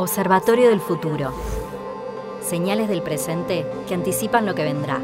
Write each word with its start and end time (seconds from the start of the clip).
Observatorio 0.00 0.70
del 0.70 0.80
futuro. 0.80 1.30
Señales 2.40 2.88
del 2.88 3.02
presente 3.02 3.66
que 3.86 3.92
anticipan 3.92 4.46
lo 4.46 4.54
que 4.54 4.64
vendrá. 4.64 4.98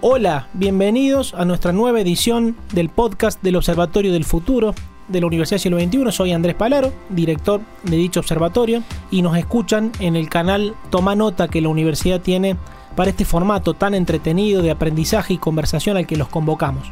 Hola, 0.00 0.48
bienvenidos 0.52 1.34
a 1.34 1.44
nuestra 1.44 1.70
nueva 1.70 2.00
edición 2.00 2.56
del 2.72 2.88
podcast 2.88 3.40
del 3.44 3.54
Observatorio 3.54 4.12
del 4.12 4.24
Futuro 4.24 4.74
de 5.06 5.20
la 5.20 5.28
Universidad 5.28 5.60
Siglo 5.60 5.78
XXI. 5.78 6.10
Soy 6.10 6.32
Andrés 6.32 6.56
Palaro, 6.56 6.92
director 7.10 7.60
de 7.84 7.96
dicho 7.96 8.18
observatorio, 8.18 8.82
y 9.12 9.22
nos 9.22 9.38
escuchan 9.38 9.92
en 10.00 10.16
el 10.16 10.28
canal 10.28 10.74
Toma 10.90 11.14
Nota 11.14 11.46
que 11.46 11.60
la 11.60 11.68
universidad 11.68 12.20
tiene 12.20 12.56
para 12.96 13.10
este 13.10 13.24
formato 13.24 13.74
tan 13.74 13.94
entretenido 13.94 14.62
de 14.62 14.72
aprendizaje 14.72 15.34
y 15.34 15.38
conversación 15.38 15.96
al 15.96 16.08
que 16.08 16.16
los 16.16 16.26
convocamos. 16.26 16.90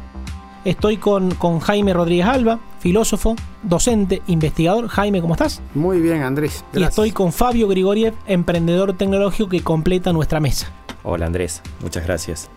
Estoy 0.65 0.97
con, 0.97 1.35
con 1.35 1.59
Jaime 1.59 1.93
Rodríguez 1.93 2.25
Alba, 2.25 2.59
filósofo, 2.79 3.35
docente, 3.61 4.23
investigador. 4.25 4.87
Jaime, 4.87 5.21
¿cómo 5.21 5.35
estás? 5.35 5.61
Muy 5.75 6.01
bien, 6.01 6.23
Andrés. 6.23 6.65
Y 6.73 6.81
estoy 6.81 7.11
con 7.11 7.31
Fabio 7.31 7.67
Grigoriev, 7.67 8.15
emprendedor 8.25 8.97
tecnológico 8.97 9.47
que 9.47 9.61
completa 9.61 10.11
nuestra 10.11 10.39
mesa. 10.39 10.71
Hola 11.03 11.27
Andrés, 11.27 11.61
muchas 11.81 12.03
gracias. 12.03 12.49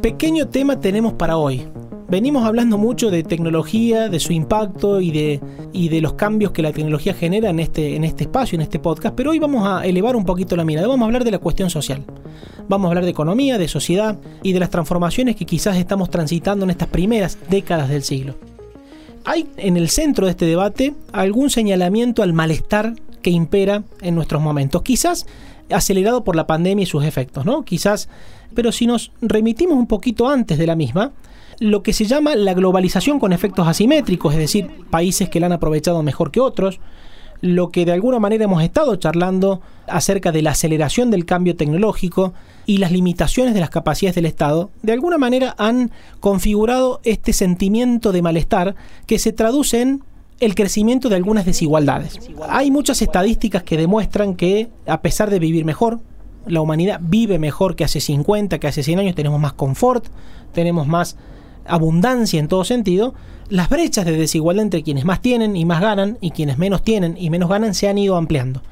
Pequeño 0.00 0.48
tema 0.48 0.78
tenemos 0.78 1.14
para 1.14 1.36
hoy. 1.36 1.66
Venimos 2.08 2.44
hablando 2.44 2.76
mucho 2.76 3.10
de 3.10 3.22
tecnología, 3.22 4.10
de 4.10 4.20
su 4.20 4.32
impacto 4.32 5.00
y 5.00 5.10
de, 5.10 5.40
y 5.72 5.88
de 5.88 6.02
los 6.02 6.12
cambios 6.14 6.52
que 6.52 6.60
la 6.60 6.70
tecnología 6.70 7.14
genera 7.14 7.48
en 7.48 7.60
este, 7.60 7.96
en 7.96 8.04
este 8.04 8.24
espacio, 8.24 8.56
en 8.56 8.60
este 8.60 8.78
podcast, 8.78 9.14
pero 9.14 9.30
hoy 9.30 9.38
vamos 9.38 9.66
a 9.66 9.86
elevar 9.86 10.14
un 10.14 10.26
poquito 10.26 10.54
la 10.54 10.64
mirada, 10.64 10.86
vamos 10.86 11.02
a 11.02 11.06
hablar 11.06 11.24
de 11.24 11.30
la 11.30 11.38
cuestión 11.38 11.70
social. 11.70 12.04
Vamos 12.68 12.86
a 12.86 12.88
hablar 12.90 13.04
de 13.04 13.10
economía, 13.10 13.56
de 13.56 13.68
sociedad 13.68 14.18
y 14.42 14.52
de 14.52 14.60
las 14.60 14.70
transformaciones 14.70 15.34
que 15.34 15.46
quizás 15.46 15.78
estamos 15.78 16.10
transitando 16.10 16.64
en 16.64 16.70
estas 16.70 16.88
primeras 16.88 17.38
décadas 17.48 17.88
del 17.88 18.02
siglo. 18.02 18.34
Hay 19.24 19.48
en 19.56 19.78
el 19.78 19.88
centro 19.88 20.26
de 20.26 20.32
este 20.32 20.44
debate 20.44 20.94
algún 21.12 21.48
señalamiento 21.48 22.22
al 22.22 22.34
malestar 22.34 22.94
que 23.22 23.30
impera 23.30 23.82
en 24.02 24.14
nuestros 24.14 24.42
momentos, 24.42 24.82
quizás 24.82 25.26
acelerado 25.70 26.22
por 26.22 26.36
la 26.36 26.46
pandemia 26.46 26.82
y 26.82 26.86
sus 26.86 27.04
efectos, 27.04 27.46
¿no? 27.46 27.64
Quizás, 27.64 28.10
pero 28.54 28.72
si 28.72 28.86
nos 28.86 29.10
remitimos 29.22 29.78
un 29.78 29.86
poquito 29.86 30.28
antes 30.28 30.58
de 30.58 30.66
la 30.66 30.76
misma, 30.76 31.12
lo 31.60 31.82
que 31.82 31.92
se 31.92 32.04
llama 32.04 32.36
la 32.36 32.54
globalización 32.54 33.18
con 33.18 33.32
efectos 33.32 33.66
asimétricos, 33.66 34.32
es 34.34 34.40
decir, 34.40 34.70
países 34.90 35.28
que 35.28 35.40
la 35.40 35.46
han 35.46 35.52
aprovechado 35.52 36.02
mejor 36.02 36.30
que 36.30 36.40
otros, 36.40 36.80
lo 37.40 37.70
que 37.70 37.84
de 37.84 37.92
alguna 37.92 38.18
manera 38.18 38.44
hemos 38.44 38.62
estado 38.62 38.96
charlando 38.96 39.60
acerca 39.86 40.32
de 40.32 40.40
la 40.40 40.52
aceleración 40.52 41.10
del 41.10 41.26
cambio 41.26 41.56
tecnológico 41.56 42.32
y 42.64 42.78
las 42.78 42.90
limitaciones 42.90 43.52
de 43.52 43.60
las 43.60 43.70
capacidades 43.70 44.14
del 44.14 44.24
Estado, 44.24 44.70
de 44.82 44.92
alguna 44.92 45.18
manera 45.18 45.54
han 45.58 45.90
configurado 46.20 47.00
este 47.04 47.34
sentimiento 47.34 48.12
de 48.12 48.22
malestar 48.22 48.74
que 49.06 49.18
se 49.18 49.32
traduce 49.32 49.82
en 49.82 50.02
el 50.40 50.54
crecimiento 50.54 51.08
de 51.08 51.16
algunas 51.16 51.44
desigualdades. 51.44 52.18
Hay 52.48 52.70
muchas 52.70 53.02
estadísticas 53.02 53.62
que 53.62 53.76
demuestran 53.76 54.36
que 54.36 54.68
a 54.86 55.02
pesar 55.02 55.30
de 55.30 55.38
vivir 55.38 55.64
mejor, 55.64 56.00
la 56.46 56.60
humanidad 56.60 57.00
vive 57.02 57.38
mejor 57.38 57.76
que 57.76 57.84
hace 57.84 58.00
50, 58.00 58.58
que 58.58 58.66
hace 58.66 58.82
100 58.82 59.00
años, 59.00 59.14
tenemos 59.14 59.40
más 59.40 59.52
confort, 59.52 60.06
tenemos 60.52 60.86
más 60.86 61.16
abundancia 61.66 62.40
en 62.40 62.48
todo 62.48 62.64
sentido, 62.64 63.14
las 63.48 63.68
brechas 63.68 64.04
de 64.04 64.12
desigualdad 64.12 64.64
entre 64.64 64.82
quienes 64.82 65.04
más 65.04 65.20
tienen 65.20 65.56
y 65.56 65.64
más 65.64 65.80
ganan 65.80 66.18
y 66.20 66.30
quienes 66.30 66.58
menos 66.58 66.82
tienen 66.82 67.16
y 67.18 67.30
menos 67.30 67.48
ganan 67.48 67.74
se 67.74 67.88
han 67.88 67.98
ido 67.98 68.16
ampliando. 68.16 68.62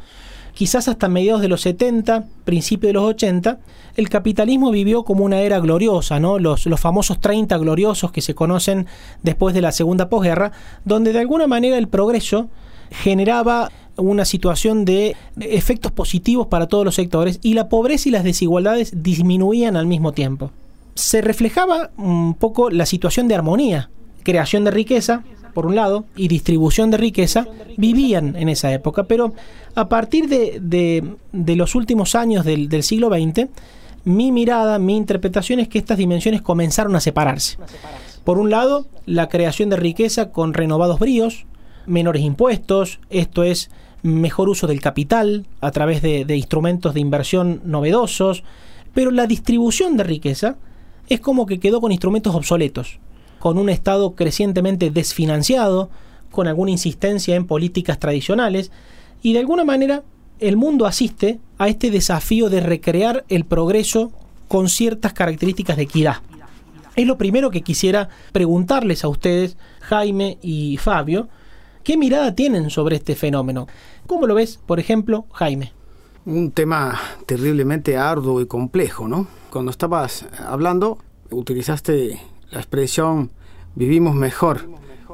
Quizás 0.55 0.89
hasta 0.89 1.09
mediados 1.09 1.41
de 1.41 1.49
los 1.49 1.63
70, 1.63 2.27
principios 2.45 2.91
de 2.91 2.95
los 2.95 3.05
80, 3.05 3.59
el 3.97 4.09
capitalismo 4.11 4.71
vivió 4.71 5.03
como 5.03 5.25
una 5.25 5.41
era 5.41 5.61
gloriosa, 5.61 6.21
¿no? 6.21 6.39
Los, 6.39 6.67
los 6.67 6.81
famosos 6.81 7.21
30 7.21 7.57
gloriosos 7.59 8.13
que 8.13 8.21
se 8.21 8.35
conocen 8.35 8.87
después 9.23 9.55
de 9.55 9.63
la 9.63 9.73
segunda 9.73 10.11
posguerra, 10.11 10.53
donde 10.85 11.13
de 11.13 11.21
alguna 11.21 11.47
manera 11.47 11.79
el 11.79 11.89
progreso 11.89 12.49
generaba 12.91 13.71
una 13.97 14.25
situación 14.25 14.85
de 14.85 15.17
efectos 15.41 15.93
positivos 15.93 16.47
para 16.47 16.67
todos 16.67 16.85
los 16.85 16.95
sectores 16.95 17.39
y 17.43 17.55
la 17.55 17.69
pobreza 17.69 18.09
y 18.09 18.13
las 18.13 18.25
desigualdades 18.25 19.03
disminuían 19.03 19.77
al 19.77 19.87
mismo 19.87 20.13
tiempo 20.13 20.51
se 20.95 21.21
reflejaba 21.21 21.91
un 21.97 22.35
poco 22.35 22.71
la 22.71 22.87
situación 22.87 23.29
de 23.29 23.35
armonía, 23.35 23.91
creación 24.23 24.65
de 24.65 24.71
riqueza, 24.71 25.25
por 25.55 25.67
un 25.67 25.75
lado, 25.75 26.05
y 26.17 26.29
distribución 26.29 26.91
de 26.91 26.97
riqueza, 26.97 27.47
vivían 27.77 28.37
en 28.37 28.49
esa 28.49 28.73
época, 28.73 29.05
pero 29.05 29.35
a 29.75 29.89
partir 29.89 30.29
de, 30.29 31.57
los 31.57 31.75
últimos 31.75 32.15
años 32.15 32.45
del, 32.45 32.69
del 32.69 32.83
siglo 32.83 33.09
XX, 33.09 33.49
mi 34.05 34.33
mirada, 34.33 34.79
mi 34.79 34.97
interpretación 34.97 35.61
es 35.61 35.69
que 35.69 35.79
estas 35.79 35.99
dimensiones 35.99 36.43
comenzaron 36.43 36.97
a 36.97 37.01
separarse. 37.01 37.57
Por 38.25 38.39
un 38.39 38.51
lado, 38.51 38.87
la 39.07 39.29
creación 39.29 39.69
de 39.71 39.77
riqueza 39.77 40.31
con 40.31 40.55
renovados 40.55 40.99
bríos, 40.99 41.47
menores 41.87 42.23
impuestos, 42.23 43.01
esto 43.11 43.43
es 43.43 43.71
mejor 44.03 44.49
uso 44.49 44.67
del 44.67 44.81
capital 44.81 45.47
a 45.61 45.71
través 45.71 46.03
de, 46.03 46.25
de 46.25 46.37
instrumentos 46.37 46.95
de 46.95 47.01
inversión 47.01 47.61
novedosos, 47.65 48.43
pero 48.95 49.11
la 49.11 49.27
distribución 49.27 49.97
de 49.97 50.05
riqueza 50.05 50.57
es 51.09 51.21
como 51.21 51.47
que 51.47 51.61
quedó 51.61 51.81
con 51.81 51.93
instrumentos 51.93 52.35
obsoletos, 52.35 52.99
con 53.39 53.59
un 53.59 53.69
Estado 53.69 54.15
crecientemente 54.15 54.91
desfinanciado, 54.91 55.91
con 56.31 56.47
alguna 56.47 56.71
insistencia 56.71 57.37
en 57.37 57.47
políticas 57.47 57.99
tradicionales, 57.99 58.71
y 59.23 59.33
de 59.33 59.41
alguna 59.41 59.65
manera 59.65 60.03
el 60.39 60.57
mundo 60.57 60.87
asiste 60.87 61.39
a 61.59 61.69
este 61.69 61.91
desafío 61.91 62.49
de 62.49 62.61
recrear 62.61 63.25
el 63.29 63.45
progreso 63.45 64.11
con 64.49 64.69
ciertas 64.69 65.13
características 65.13 65.77
de 65.77 65.85
equidad. 65.85 66.17
Es 66.97 67.07
lo 67.07 67.17
primero 67.17 67.51
que 67.51 67.63
quisiera 67.63 68.09
preguntarles 68.33 69.05
a 69.05 69.09
ustedes, 69.09 69.57
Jaime 69.81 70.39
y 70.43 70.77
Fabio, 70.77 71.29
¿qué 71.85 71.97
mirada 71.97 72.35
tienen 72.35 72.71
sobre 72.71 72.97
este 72.97 73.15
fenómeno? 73.15 73.67
¿Cómo 74.07 74.27
lo 74.27 74.35
ves, 74.35 74.59
por 74.67 74.79
ejemplo, 74.79 75.27
Jaime? 75.33 75.73
Un 76.27 76.51
tema 76.51 77.01
terriblemente 77.25 77.97
arduo 77.97 78.41
y 78.41 78.47
complejo, 78.47 79.09
¿no? 79.09 79.27
Cuando 79.53 79.71
estabas 79.71 80.25
hablando, 80.39 80.97
utilizaste 81.31 82.19
la 82.51 82.59
expresión 82.59 83.31
vivimos 83.75 84.15
mejor 84.15 84.67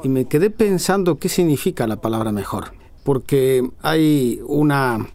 y 0.04 0.08
me 0.08 0.26
quedé 0.26 0.50
pensando 0.50 1.18
qué 1.18 1.28
significa 1.28 1.88
la 1.88 2.00
palabra 2.00 2.30
mejor, 2.30 2.72
porque 3.02 3.68
hay 3.82 4.40
una 4.46 5.08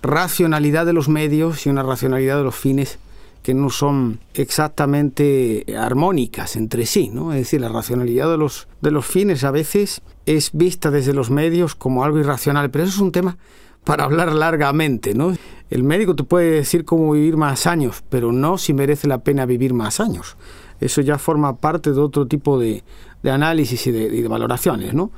racionalidad 0.00 0.86
de 0.86 0.92
los 0.92 1.08
medios 1.08 1.66
y 1.66 1.70
una 1.70 1.82
racionalidad 1.82 2.36
de 2.38 2.44
los 2.44 2.54
fines 2.54 3.00
que 3.42 3.52
no 3.52 3.68
son 3.70 4.20
exactamente 4.34 5.64
armónicas 5.76 6.54
entre 6.54 6.86
sí, 6.86 7.08
¿no? 7.08 7.32
Es 7.32 7.40
decir, 7.40 7.60
la 7.60 7.70
racionalidad 7.70 8.30
de 8.30 8.36
los, 8.36 8.68
de 8.80 8.92
los 8.92 9.06
fines 9.06 9.42
a 9.42 9.50
veces 9.50 10.02
es 10.24 10.50
vista 10.52 10.92
desde 10.92 11.14
los 11.14 11.30
medios 11.30 11.74
como 11.74 12.04
algo 12.04 12.18
irracional, 12.20 12.70
pero 12.70 12.84
eso 12.84 12.94
es 12.94 13.00
un 13.00 13.12
tema 13.12 13.38
para 13.84 14.04
hablar 14.04 14.32
largamente, 14.32 15.14
¿no? 15.14 15.34
El 15.70 15.82
médico 15.84 16.16
te 16.16 16.24
puede 16.24 16.50
decir 16.52 16.84
cómo 16.84 17.12
vivir 17.12 17.36
más 17.36 17.66
años, 17.66 18.02
pero 18.08 18.32
no 18.32 18.58
si 18.58 18.72
merece 18.72 19.06
la 19.06 19.18
pena 19.18 19.46
vivir 19.46 19.74
más 19.74 20.00
años. 20.00 20.36
Eso 20.80 21.00
ya 21.00 21.18
forma 21.18 21.56
parte 21.56 21.92
de 21.92 22.00
otro 22.00 22.26
tipo 22.26 22.58
de, 22.58 22.82
análisis 23.24 23.86
y 23.86 23.92
de, 23.92 24.28
valoraciones, 24.28 24.94
¿no? 24.94 25.10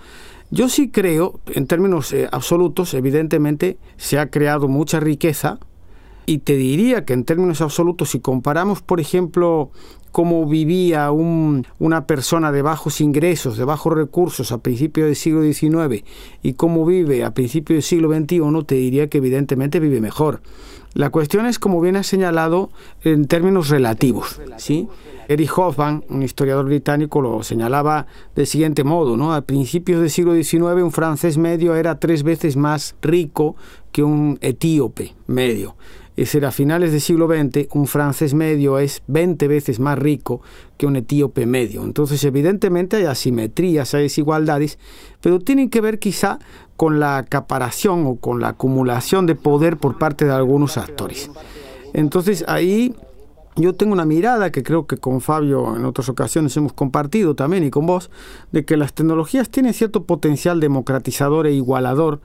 Yo 0.50 0.68
sí 0.68 0.90
creo, 0.90 1.38
en 1.46 1.68
términos 1.68 2.12
eh, 2.12 2.28
absolutos, 2.32 2.94
evidentemente 2.94 3.78
se 3.96 4.18
ha 4.18 4.30
creado 4.30 4.66
mucha 4.66 4.98
riqueza 4.98 5.60
y 6.26 6.38
te 6.38 6.56
diría 6.56 7.04
que 7.04 7.12
en 7.12 7.24
términos 7.24 7.60
absolutos, 7.60 8.10
si 8.10 8.20
comparamos, 8.20 8.82
por 8.82 9.00
ejemplo, 9.00 9.70
cómo 10.12 10.46
vivía 10.46 11.10
una 11.10 12.06
persona 12.06 12.52
de 12.52 12.62
bajos 12.62 13.00
ingresos, 13.00 13.56
de 13.56 13.64
bajos 13.64 13.94
recursos 13.94 14.52
a 14.52 14.58
principios 14.58 15.06
del 15.06 15.16
siglo 15.16 15.42
XIX 15.42 16.04
y 16.42 16.54
cómo 16.54 16.84
vive 16.84 17.24
a 17.24 17.32
principios 17.32 17.76
del 17.76 17.82
siglo 17.82 18.14
XXI, 18.14 18.64
te 18.66 18.74
diría 18.74 19.08
que 19.08 19.18
evidentemente 19.18 19.80
vive 19.80 20.00
mejor. 20.00 20.40
La 20.92 21.10
cuestión 21.10 21.46
es, 21.46 21.60
como 21.60 21.80
bien 21.80 21.94
has 21.94 22.08
señalado, 22.08 22.70
en 23.04 23.26
términos 23.26 23.68
relativos. 23.68 24.40
¿sí? 24.56 24.88
Eric 25.28 25.56
Hoffman, 25.56 26.04
un 26.08 26.24
historiador 26.24 26.64
británico, 26.64 27.20
lo 27.20 27.44
señalaba 27.44 28.06
del 28.34 28.48
siguiente 28.48 28.82
modo. 28.82 29.16
¿no? 29.16 29.32
A 29.32 29.42
principios 29.42 30.00
del 30.00 30.10
siglo 30.10 30.34
XIX 30.34 30.82
un 30.82 30.90
francés 30.90 31.38
medio 31.38 31.76
era 31.76 32.00
tres 32.00 32.24
veces 32.24 32.56
más 32.56 32.96
rico 33.00 33.54
que 33.92 34.02
un 34.02 34.38
etíope 34.40 35.14
medio. 35.28 35.76
Es 36.20 36.34
a 36.34 36.50
finales 36.50 36.92
del 36.92 37.00
siglo 37.00 37.28
XX 37.28 37.68
un 37.72 37.86
francés 37.86 38.34
medio 38.34 38.78
es 38.78 39.02
20 39.06 39.48
veces 39.48 39.80
más 39.80 39.98
rico 39.98 40.42
que 40.76 40.84
un 40.84 40.96
etíope 40.96 41.46
medio. 41.46 41.82
Entonces, 41.82 42.22
evidentemente 42.24 42.98
hay 42.98 43.04
asimetrías, 43.04 43.94
hay 43.94 44.02
desigualdades, 44.02 44.78
pero 45.22 45.38
tienen 45.38 45.70
que 45.70 45.80
ver 45.80 45.98
quizá 45.98 46.38
con 46.76 47.00
la 47.00 47.16
acaparación 47.16 48.06
o 48.06 48.16
con 48.16 48.38
la 48.38 48.48
acumulación 48.48 49.24
de 49.24 49.34
poder 49.34 49.78
por 49.78 49.96
parte 49.96 50.26
de 50.26 50.32
algunos 50.32 50.76
actores. 50.76 51.30
Entonces, 51.94 52.44
ahí 52.48 52.94
yo 53.56 53.74
tengo 53.74 53.94
una 53.94 54.04
mirada 54.04 54.52
que 54.52 54.62
creo 54.62 54.86
que 54.86 54.98
con 54.98 55.22
Fabio 55.22 55.74
en 55.74 55.86
otras 55.86 56.10
ocasiones 56.10 56.54
hemos 56.54 56.74
compartido 56.74 57.34
también 57.34 57.64
y 57.64 57.70
con 57.70 57.86
vos, 57.86 58.10
de 58.52 58.66
que 58.66 58.76
las 58.76 58.92
tecnologías 58.92 59.48
tienen 59.48 59.72
cierto 59.72 60.04
potencial 60.04 60.60
democratizador 60.60 61.46
e 61.46 61.52
igualador 61.54 62.20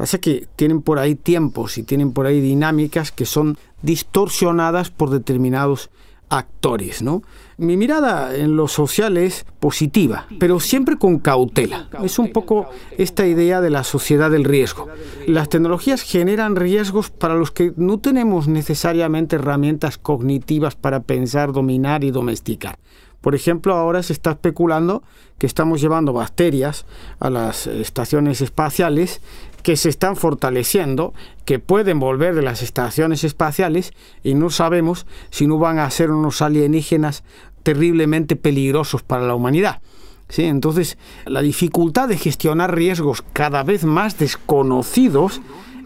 Pasa 0.00 0.16
que 0.16 0.48
tienen 0.56 0.80
por 0.80 0.98
ahí 0.98 1.14
tiempos 1.14 1.76
y 1.76 1.82
tienen 1.82 2.12
por 2.12 2.24
ahí 2.24 2.40
dinámicas 2.40 3.12
que 3.12 3.26
son 3.26 3.58
distorsionadas 3.82 4.88
por 4.88 5.10
determinados 5.10 5.90
actores, 6.30 7.02
¿no? 7.02 7.22
Mi 7.58 7.76
mirada 7.76 8.34
en 8.34 8.56
lo 8.56 8.66
social 8.66 9.18
es 9.18 9.44
positiva, 9.58 10.26
pero 10.38 10.58
siempre 10.58 10.96
con 10.96 11.18
cautela. 11.18 11.90
Es 12.02 12.18
un 12.18 12.32
poco 12.32 12.70
esta 12.96 13.26
idea 13.26 13.60
de 13.60 13.68
la 13.68 13.84
sociedad 13.84 14.30
del 14.30 14.44
riesgo. 14.44 14.88
Las 15.26 15.50
tecnologías 15.50 16.00
generan 16.00 16.56
riesgos 16.56 17.10
para 17.10 17.34
los 17.34 17.50
que 17.50 17.74
no 17.76 17.98
tenemos 17.98 18.48
necesariamente 18.48 19.36
herramientas 19.36 19.98
cognitivas 19.98 20.76
para 20.76 21.00
pensar, 21.00 21.52
dominar 21.52 22.04
y 22.04 22.10
domesticar. 22.10 22.78
Por 23.20 23.34
ejemplo, 23.34 23.74
ahora 23.74 24.02
se 24.02 24.14
está 24.14 24.30
especulando 24.30 25.02
que 25.36 25.46
estamos 25.46 25.80
llevando 25.80 26.12
bacterias 26.12 26.86
a 27.18 27.30
las 27.30 27.66
estaciones 27.66 28.40
espaciales 28.40 29.20
que 29.62 29.76
se 29.76 29.88
están 29.88 30.16
fortaleciendo, 30.16 31.14
que 31.44 31.58
pueden 31.58 32.00
volver 32.00 32.34
de 32.34 32.42
las 32.42 32.62
estaciones 32.62 33.24
espaciales 33.24 33.92
y 34.22 34.34
no 34.34 34.50
sabemos 34.50 35.06
si 35.30 35.46
no 35.46 35.58
van 35.58 35.78
a 35.78 35.90
ser 35.90 36.10
unos 36.10 36.42
alienígenas 36.42 37.24
terriblemente 37.62 38.36
peligrosos 38.36 39.02
para 39.02 39.26
la 39.26 39.34
humanidad. 39.34 39.80
¿Sí? 40.28 40.44
Entonces, 40.44 40.96
la 41.26 41.42
dificultad 41.42 42.08
de 42.08 42.16
gestionar 42.16 42.74
riesgos 42.74 43.24
cada 43.32 43.64
vez 43.64 43.84
más 43.84 44.16
desconocidos 44.16 45.40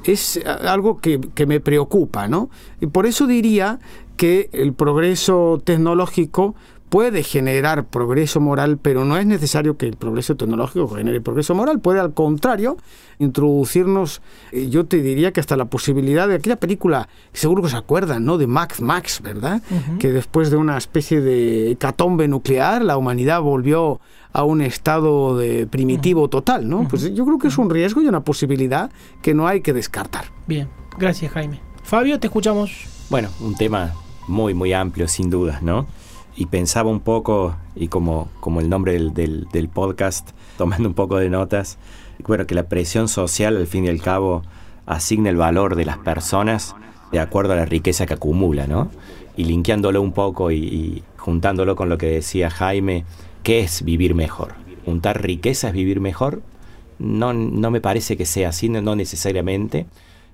es 0.04 0.38
algo 0.44 1.00
que, 1.00 1.18
que 1.34 1.46
me 1.46 1.60
preocupa, 1.60 2.28
¿no? 2.28 2.50
Y 2.78 2.88
por 2.88 3.06
eso 3.06 3.26
diría 3.26 3.78
que 4.18 4.50
el 4.52 4.74
progreso 4.74 5.62
tecnológico 5.64 6.54
puede 6.94 7.24
generar 7.24 7.86
progreso 7.86 8.38
moral, 8.38 8.78
pero 8.80 9.04
no 9.04 9.16
es 9.16 9.26
necesario 9.26 9.76
que 9.76 9.86
el 9.86 9.96
progreso 9.96 10.36
tecnológico 10.36 10.86
genere 10.90 11.20
progreso 11.20 11.52
moral. 11.52 11.80
Puede, 11.80 11.98
al 11.98 12.14
contrario, 12.14 12.76
introducirnos, 13.18 14.22
eh, 14.52 14.68
yo 14.70 14.86
te 14.86 15.02
diría 15.02 15.32
que 15.32 15.40
hasta 15.40 15.56
la 15.56 15.64
posibilidad 15.64 16.28
de 16.28 16.36
aquella 16.36 16.54
película, 16.54 17.08
seguro 17.32 17.64
que 17.64 17.68
se 17.68 17.76
acuerdan, 17.76 18.24
¿no? 18.24 18.38
De 18.38 18.46
Max 18.46 18.80
Max, 18.80 19.20
¿verdad? 19.24 19.60
Que 19.98 20.12
después 20.12 20.52
de 20.52 20.56
una 20.56 20.78
especie 20.78 21.20
de 21.20 21.72
hecatombe 21.72 22.28
nuclear, 22.28 22.84
la 22.84 22.96
humanidad 22.96 23.40
volvió 23.40 24.00
a 24.32 24.44
un 24.44 24.60
estado 24.60 25.36
de 25.36 25.66
primitivo 25.66 26.28
total, 26.28 26.68
¿no? 26.68 26.86
Pues 26.86 27.12
yo 27.12 27.24
creo 27.24 27.40
que 27.40 27.48
es 27.48 27.58
un 27.58 27.70
riesgo 27.70 28.02
y 28.02 28.06
una 28.06 28.20
posibilidad 28.20 28.92
que 29.20 29.34
no 29.34 29.48
hay 29.48 29.62
que 29.62 29.72
descartar. 29.72 30.26
Bien, 30.46 30.68
gracias 30.96 31.32
Jaime. 31.32 31.60
Fabio, 31.82 32.20
te 32.20 32.28
escuchamos. 32.28 32.86
Bueno, 33.10 33.30
un 33.40 33.56
tema 33.56 33.94
muy, 34.28 34.54
muy 34.54 34.72
amplio, 34.72 35.08
sin 35.08 35.28
dudas, 35.28 35.60
¿no? 35.60 35.88
Y 36.36 36.46
pensaba 36.46 36.90
un 36.90 37.00
poco, 37.00 37.56
y 37.76 37.88
como, 37.88 38.28
como 38.40 38.60
el 38.60 38.68
nombre 38.68 38.92
del, 38.92 39.14
del, 39.14 39.68
podcast, 39.68 40.30
tomando 40.58 40.88
un 40.88 40.94
poco 40.94 41.16
de 41.18 41.30
notas, 41.30 41.78
bueno, 42.26 42.46
que 42.46 42.54
la 42.54 42.64
presión 42.68 43.08
social 43.08 43.56
al 43.56 43.66
fin 43.66 43.84
y 43.84 43.88
al 43.88 44.00
cabo 44.00 44.42
asigna 44.86 45.30
el 45.30 45.36
valor 45.36 45.76
de 45.76 45.84
las 45.84 45.98
personas 45.98 46.74
de 47.12 47.20
acuerdo 47.20 47.52
a 47.52 47.56
la 47.56 47.64
riqueza 47.64 48.06
que 48.06 48.14
acumula, 48.14 48.66
¿no? 48.66 48.90
Y 49.36 49.44
linkeándolo 49.44 50.02
un 50.02 50.12
poco 50.12 50.50
y, 50.50 51.02
juntándolo 51.16 51.76
con 51.76 51.88
lo 51.88 51.98
que 51.98 52.06
decía 52.06 52.50
Jaime, 52.50 53.04
¿qué 53.42 53.60
es 53.60 53.84
vivir 53.84 54.14
mejor? 54.14 54.54
¿Juntar 54.84 55.22
riqueza 55.22 55.68
es 55.68 55.74
vivir 55.74 56.00
mejor? 56.00 56.42
No, 56.98 57.32
no 57.32 57.70
me 57.70 57.80
parece 57.80 58.16
que 58.16 58.26
sea 58.26 58.50
así, 58.50 58.68
no 58.68 58.96
necesariamente. 58.96 59.86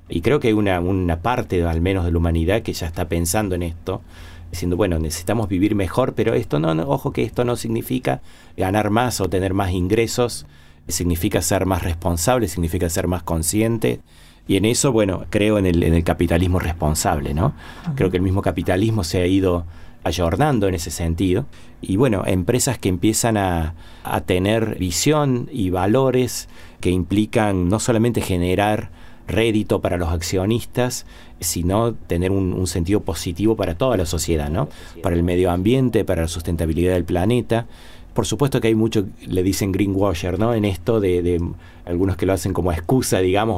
Y 0.08 0.22
creo 0.22 0.40
que 0.40 0.48
hay 0.48 0.54
una, 0.54 0.80
una 0.80 1.20
parte, 1.20 1.62
al 1.62 1.80
menos 1.80 2.04
de 2.04 2.12
la 2.12 2.18
humanidad, 2.18 2.62
que 2.62 2.72
ya 2.72 2.86
está 2.86 3.08
pensando 3.08 3.54
en 3.54 3.62
esto, 3.62 4.02
diciendo, 4.50 4.76
bueno, 4.76 4.98
necesitamos 4.98 5.48
vivir 5.48 5.74
mejor, 5.74 6.14
pero 6.14 6.34
esto 6.34 6.58
no, 6.58 6.70
ojo 6.88 7.12
que 7.12 7.22
esto 7.22 7.44
no 7.44 7.56
significa 7.56 8.20
ganar 8.56 8.90
más 8.90 9.20
o 9.20 9.28
tener 9.28 9.54
más 9.54 9.72
ingresos, 9.72 10.46
significa 10.88 11.40
ser 11.42 11.66
más 11.66 11.82
responsable, 11.82 12.48
significa 12.48 12.88
ser 12.88 13.06
más 13.06 13.22
consciente. 13.22 14.00
Y 14.48 14.56
en 14.56 14.64
eso, 14.64 14.90
bueno, 14.90 15.26
creo 15.30 15.58
en 15.58 15.66
el, 15.66 15.82
en 15.82 15.94
el 15.94 16.02
capitalismo 16.02 16.58
responsable, 16.58 17.34
¿no? 17.34 17.54
Creo 17.94 18.10
que 18.10 18.16
el 18.16 18.22
mismo 18.22 18.42
capitalismo 18.42 19.04
se 19.04 19.20
ha 19.20 19.26
ido 19.26 19.64
ayornando 20.02 20.66
en 20.66 20.74
ese 20.74 20.90
sentido. 20.90 21.46
Y 21.80 21.96
bueno, 21.96 22.24
empresas 22.26 22.78
que 22.78 22.88
empiezan 22.88 23.36
a, 23.36 23.74
a 24.02 24.20
tener 24.22 24.76
visión 24.78 25.48
y 25.52 25.70
valores 25.70 26.48
que 26.80 26.90
implican 26.90 27.68
no 27.68 27.78
solamente 27.78 28.20
generar 28.22 28.90
rédito 29.30 29.80
para 29.80 29.96
los 29.96 30.10
accionistas, 30.10 31.06
sino 31.40 31.94
tener 31.94 32.30
un, 32.30 32.66
sentido 32.66 33.00
positivo 33.00 33.56
para 33.56 33.74
toda 33.74 33.96
la 33.96 34.06
sociedad, 34.06 34.50
¿no? 34.50 34.68
Para 35.02 35.16
el 35.16 35.22
medio 35.22 35.50
ambiente, 35.50 36.04
para 36.04 36.22
la 36.22 36.28
sustentabilidad 36.28 36.94
del 36.94 37.04
planeta. 37.04 37.66
Por 38.14 38.26
supuesto 38.26 38.60
que 38.60 38.68
hay 38.68 38.74
mucho, 38.74 39.06
le 39.26 39.42
dicen 39.42 39.72
greenwasher, 39.72 40.38
¿no? 40.38 40.52
En 40.54 40.64
esto 40.64 41.00
de, 41.00 41.40
algunos 41.86 42.16
que 42.16 42.26
lo 42.26 42.32
hacen 42.32 42.52
como 42.52 42.72
excusa, 42.72 43.20
digamos, 43.20 43.56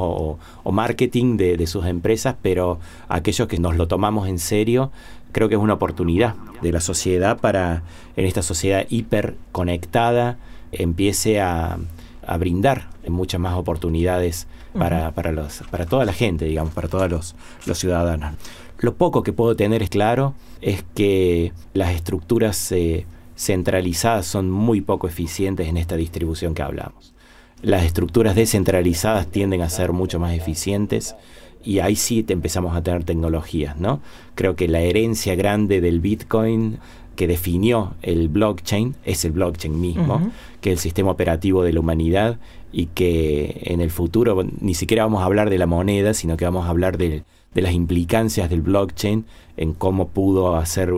o, 0.63 0.71
marketing 0.71 1.37
de, 1.37 1.57
de, 1.57 1.67
sus 1.67 1.85
empresas, 1.85 2.35
pero 2.41 2.79
aquellos 3.09 3.47
que 3.47 3.57
nos 3.57 3.75
lo 3.75 3.87
tomamos 3.87 4.27
en 4.27 4.39
serio, 4.39 4.91
creo 5.31 5.49
que 5.49 5.55
es 5.55 5.61
una 5.61 5.73
oportunidad 5.73 6.35
de 6.61 6.71
la 6.71 6.79
sociedad 6.79 7.39
para, 7.39 7.83
en 8.15 8.25
esta 8.25 8.41
sociedad 8.41 8.85
hiperconectada, 8.89 10.37
empiece 10.71 11.41
a, 11.41 11.77
a 12.25 12.37
brindar 12.37 12.89
muchas 13.07 13.39
más 13.39 13.55
oportunidades 13.55 14.47
para, 14.77 15.11
para, 15.11 15.31
los, 15.31 15.63
para 15.69 15.85
toda 15.85 16.05
la 16.05 16.13
gente, 16.13 16.45
digamos, 16.45 16.73
para 16.73 16.87
todos 16.87 17.09
los, 17.09 17.35
los 17.65 17.77
ciudadanos. 17.77 18.33
Lo 18.79 18.95
poco 18.95 19.23
que 19.23 19.33
puedo 19.33 19.55
tener 19.55 19.81
es 19.81 19.89
claro 19.89 20.33
es 20.61 20.83
que 20.95 21.53
las 21.73 21.93
estructuras 21.93 22.71
eh, 22.71 23.05
centralizadas 23.35 24.25
son 24.25 24.51
muy 24.51 24.81
poco 24.81 25.07
eficientes 25.07 25.67
en 25.67 25.77
esta 25.77 25.95
distribución 25.95 26.53
que 26.53 26.63
hablamos. 26.63 27.13
Las 27.61 27.83
estructuras 27.83 28.35
descentralizadas 28.35 29.27
tienden 29.27 29.61
a 29.61 29.69
ser 29.69 29.93
mucho 29.93 30.19
más 30.19 30.33
eficientes 30.33 31.15
y 31.63 31.79
ahí 31.79 31.95
sí 31.95 32.23
te 32.23 32.33
empezamos 32.33 32.75
a 32.75 32.83
tener 32.83 33.05
tecnologías, 33.05 33.77
¿no? 33.77 34.01
Creo 34.35 34.55
que 34.55 34.67
la 34.67 34.81
herencia 34.81 35.35
grande 35.35 35.79
del 35.79 36.01
Bitcoin 36.01 36.79
que 37.15 37.27
definió 37.27 37.93
el 38.01 38.29
blockchain 38.29 38.95
es 39.05 39.25
el 39.25 39.31
blockchain 39.31 39.79
mismo, 39.79 40.31
que 40.61 40.71
es 40.71 40.73
el 40.73 40.79
sistema 40.79 41.11
operativo 41.11 41.63
de 41.63 41.73
la 41.73 41.79
humanidad 41.79 42.39
y 42.71 42.87
que 42.87 43.61
en 43.65 43.81
el 43.81 43.91
futuro 43.91 44.43
ni 44.59 44.73
siquiera 44.73 45.03
vamos 45.03 45.21
a 45.21 45.25
hablar 45.25 45.49
de 45.49 45.57
la 45.57 45.67
moneda, 45.67 46.13
sino 46.13 46.37
que 46.37 46.45
vamos 46.45 46.65
a 46.65 46.69
hablar 46.69 46.97
de, 46.97 47.23
las 47.53 47.73
implicancias 47.73 48.49
del 48.49 48.61
blockchain 48.61 49.25
en 49.57 49.73
cómo 49.73 50.07
pudo 50.07 50.55
hacer, 50.55 50.91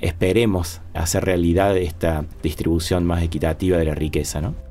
esperemos, 0.00 0.80
hacer 0.94 1.24
realidad 1.24 1.76
esta 1.76 2.24
distribución 2.42 3.04
más 3.04 3.22
equitativa 3.22 3.76
de 3.76 3.86
la 3.86 3.94
riqueza, 3.94 4.40
¿no? 4.40 4.65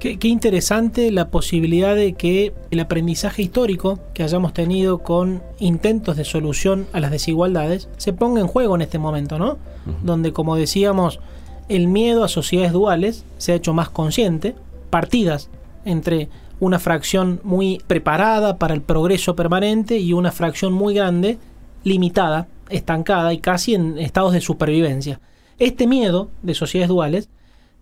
Qué, 0.00 0.18
qué, 0.18 0.28
interesante 0.28 1.12
la 1.12 1.28
posibilidad 1.28 1.94
de 1.94 2.14
que 2.14 2.54
el 2.70 2.80
aprendizaje 2.80 3.42
histórico 3.42 3.98
que 4.14 4.22
hayamos 4.22 4.54
tenido 4.54 4.98
con 4.98 5.42
intentos 5.58 6.16
de 6.16 6.24
solución 6.24 6.86
a 6.94 7.00
las 7.00 7.10
desigualdades 7.10 7.90
se 7.98 8.14
ponga 8.14 8.40
en 8.40 8.46
juego 8.46 8.74
en 8.74 8.80
este 8.80 8.98
momento, 8.98 9.38
¿no? 9.38 9.58
Donde, 10.02 10.32
como 10.32 10.56
decíamos, 10.56 11.20
el 11.68 11.86
miedo 11.86 12.24
a 12.24 12.28
sociedades 12.28 12.72
duales 12.72 13.24
se 13.36 13.52
ha 13.52 13.56
hecho 13.56 13.74
más 13.74 13.90
consciente, 13.90 14.56
partidas 14.88 15.50
entre 15.84 16.30
una 16.60 16.78
fracción 16.78 17.40
muy 17.42 17.82
preparada 17.86 18.58
para 18.58 18.74
el 18.74 18.82
progreso 18.82 19.36
permanente 19.36 19.98
y 19.98 20.12
una 20.12 20.32
fracción 20.32 20.72
muy 20.72 20.94
grande, 20.94 21.38
limitada, 21.84 22.48
estancada 22.70 23.32
y 23.32 23.38
casi 23.38 23.74
en 23.74 23.98
estados 23.98 24.32
de 24.32 24.40
supervivencia. 24.40 25.20
Este 25.58 25.86
miedo 25.86 26.30
de 26.42 26.54
sociedades 26.54 26.88
duales 26.88 27.28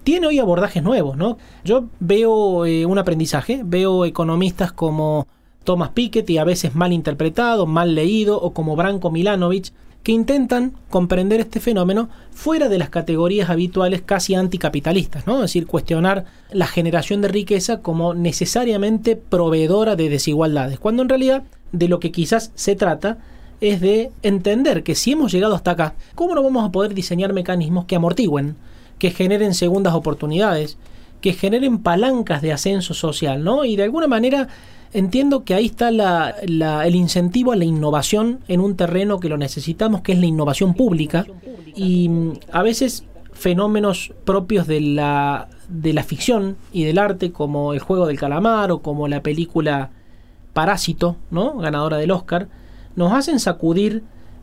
tiene 0.05 0.27
hoy 0.27 0.39
abordajes 0.39 0.83
nuevos, 0.83 1.17
¿no? 1.17 1.39
Yo 1.65 1.87
veo 2.01 2.67
eh, 2.67 2.87
un 2.87 2.99
aprendizaje, 2.99 3.63
veo 3.65 4.05
economistas 4.05 4.73
como 4.73 5.27
Thomas 5.65 5.91
Piketty, 5.91 6.39
a 6.39 6.45
veces 6.45 6.75
mal 6.75 6.93
interpretado, 6.93 7.67
mal 7.67 7.95
leído, 7.95 8.41
o 8.41 8.53
como 8.55 8.75
Branko 8.77 9.11
Milanovic, 9.11 9.73
que 10.03 10.13
intentan 10.13 10.73
comprender 10.89 11.41
este 11.41 11.61
fenómeno 11.61 12.09
fuera 12.31 12.71
de 12.71 12.79
las 12.79 12.89
categorías 12.89 13.51
habituales 13.51 14.01
casi 14.01 14.35
anticapitalistas, 14.35 15.27
¿no? 15.27 15.37
Es 15.37 15.43
decir, 15.43 15.67
cuestionar 15.67 16.25
la 16.51 16.67
generación 16.67 17.21
de 17.21 17.29
riqueza 17.29 17.83
como 17.83 18.15
necesariamente 18.15 19.17
proveedora 19.17 19.97
de 19.97 20.09
desigualdades, 20.09 20.79
cuando 20.79 21.03
en 21.03 21.11
realidad 21.11 21.43
de 21.73 21.89
lo 21.89 22.01
que 22.01 22.13
quizás 22.13 22.53
se 22.55 22.75
trata 22.75 23.19
es 23.61 23.81
de 23.81 24.11
entender 24.23 24.83
que 24.83 24.95
si 24.95 25.13
hemos 25.13 25.33
llegado 25.33 25.55
hasta 25.55 25.73
acá, 25.73 25.95
¿cómo 26.15 26.35
no 26.35 26.43
vamos 26.43 26.65
a 26.65 26.73
poder 26.73 26.95
diseñar 26.95 27.33
mecanismos 27.33 27.85
que 27.85 27.97
amortigüen, 27.97 28.57
que 28.99 29.11
generen 29.11 29.55
segundas 29.55 29.95
oportunidades, 29.95 30.79
que 31.21 31.33
generen 31.33 31.79
palancas 31.79 32.43
de 32.43 32.53
ascenso 32.53 32.95
social, 32.95 33.43
¿no? 33.43 33.65
Y 33.65 33.77
de 33.77 33.85
alguna 33.85 34.07
manera 34.07 34.49
entiendo 34.93 35.45
que 35.45 35.55
ahí 35.55 35.67
está 35.67 35.89
el 36.41 36.95
incentivo 36.95 37.53
a 37.53 37.57
la 37.57 37.65
innovación 37.65 38.41
en 38.49 38.61
un 38.61 38.77
terreno 38.77 39.21
que 39.21 39.29
lo 39.29 39.37
necesitamos, 39.37 40.01
que 40.03 40.13
es 40.13 40.19
la 40.19 40.27
innovación 40.27 40.75
pública. 40.75 41.27
Y 41.75 42.09
mm, 42.09 42.33
a 42.53 42.63
veces 42.63 43.05
fenómenos 43.33 44.13
propios 44.25 44.67
de 44.67 44.81
la, 44.81 45.49
de 45.69 45.93
la 45.93 46.03
ficción 46.03 46.57
y 46.73 46.85
del 46.85 46.99
arte, 46.99 47.31
como 47.33 47.73
el 47.73 47.81
juego 47.81 48.07
del 48.07 48.19
calamar 48.19 48.73
o 48.73 48.81
como 48.81 49.09
la 49.09 49.23
película 49.23 49.91
Parásito, 50.53 51.17
¿no? 51.31 51.57
ganadora 51.59 51.99
del 51.99 52.11
Oscar, 52.11 52.49
nos 52.97 53.13
hacen 53.13 53.39
sacudir 53.39 54.03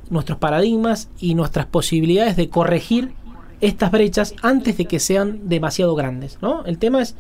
nuestros 0.10 0.38
paradigmas 0.38 1.10
y 1.20 1.36
nuestras 1.36 1.66
posibilidades 1.66 2.38
de 2.38 2.48
corregir 2.48 3.12
estas 3.62 3.92
brechas 3.92 4.34
antes 4.42 4.78
de 4.78 4.86
que 4.86 5.00
sean 5.00 5.48
demasiado 5.50 5.96
grandes. 5.96 6.38
¿no? 6.42 6.66
El 6.66 6.78
tema 6.78 7.02
es 7.02 7.16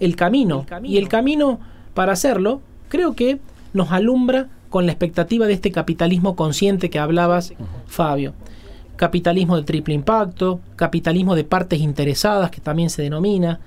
el 0.00 0.16
camino. 0.16 0.64
Y 0.84 0.98
el 0.98 1.08
camino 1.08 1.58
para 1.94 2.12
hacerlo, 2.12 2.60
creo 2.88 3.14
que 3.14 3.40
nos 3.72 3.90
alumbra 3.92 4.48
con 4.70 4.86
la 4.86 4.92
expectativa 4.92 5.46
de 5.46 5.54
este 5.54 5.72
capitalismo 5.72 6.36
consciente 6.36 6.90
que 6.90 6.98
hablabas, 6.98 7.54
Fabio. 7.86 8.34
capitalismo 8.96 9.56
de 9.56 9.62
triple 9.62 9.94
impacto, 9.94 10.60
capitalismo 10.76 11.34
de 11.34 11.44
partes 11.44 11.80
interesadas, 11.80 12.50
que 12.50 12.60
también 12.60 12.90
se 12.90 13.02
denomina, 13.02 13.60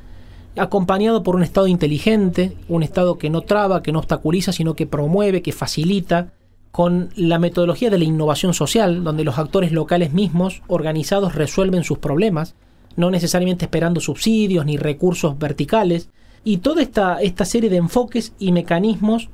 acompañado 0.57 1.23
por 1.23 1.35
un 1.35 1.43
Estado 1.43 1.67
inteligente, 1.67 2.57
un 2.67 2.83
Estado 2.83 3.17
que 3.17 3.29
no 3.29 3.41
traba, 3.41 3.81
que 3.81 3.91
no 3.91 3.99
obstaculiza, 3.99 4.51
sino 4.51 4.75
que 4.75 4.87
promueve, 4.87 5.41
que 5.41 5.53
facilita, 5.53 6.33
con 6.71 7.09
la 7.15 7.39
metodología 7.39 7.89
de 7.89 7.97
la 7.97 8.05
innovación 8.05 8.53
social, 8.53 9.03
donde 9.03 9.23
los 9.23 9.37
actores 9.37 9.71
locales 9.71 10.13
mismos, 10.13 10.61
organizados, 10.67 11.35
resuelven 11.35 11.83
sus 11.83 11.97
problemas, 11.97 12.55
no 12.95 13.11
necesariamente 13.11 13.65
esperando 13.65 13.99
subsidios 13.99 14.65
ni 14.65 14.77
recursos 14.77 15.37
verticales, 15.37 16.09
y 16.43 16.57
toda 16.57 16.81
esta, 16.81 17.21
esta 17.21 17.45
serie 17.45 17.69
de 17.69 17.77
enfoques 17.77 18.33
y 18.39 18.51
mecanismos 18.51 19.29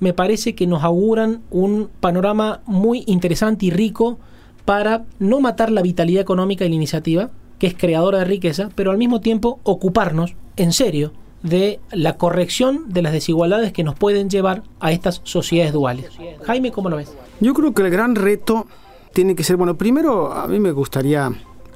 me 0.00 0.12
parece 0.12 0.54
que 0.54 0.66
nos 0.66 0.82
auguran 0.84 1.42
un 1.50 1.88
panorama 2.00 2.60
muy 2.66 3.04
interesante 3.06 3.66
y 3.66 3.70
rico 3.70 4.18
para 4.64 5.04
no 5.18 5.40
matar 5.40 5.70
la 5.70 5.82
vitalidad 5.82 6.22
económica 6.22 6.64
y 6.64 6.68
la 6.68 6.74
iniciativa, 6.74 7.30
que 7.58 7.68
es 7.68 7.74
creadora 7.74 8.18
de 8.18 8.24
riqueza, 8.24 8.68
pero 8.74 8.90
al 8.90 8.98
mismo 8.98 9.20
tiempo 9.20 9.60
ocuparnos 9.62 10.34
en 10.56 10.72
serio 10.72 11.12
de 11.42 11.80
la 11.90 12.16
corrección 12.16 12.84
de 12.88 13.02
las 13.02 13.12
desigualdades 13.12 13.72
que 13.72 13.84
nos 13.84 13.94
pueden 13.96 14.30
llevar 14.30 14.62
a 14.80 14.92
estas 14.92 15.20
sociedades 15.24 15.72
duales. 15.72 16.10
Jaime, 16.44 16.70
¿cómo 16.70 16.88
lo 16.88 16.96
ves? 16.96 17.12
Yo 17.40 17.54
creo 17.54 17.74
que 17.74 17.82
el 17.82 17.90
gran 17.90 18.14
reto 18.14 18.66
tiene 19.12 19.34
que 19.34 19.44
ser, 19.44 19.56
bueno, 19.56 19.76
primero 19.76 20.32
a 20.32 20.46
mí 20.46 20.58
me 20.58 20.72
gustaría 20.72 21.30